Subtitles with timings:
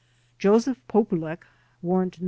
[0.39, 1.43] Joseph Polulech
[1.83, 2.19] (Warrant No.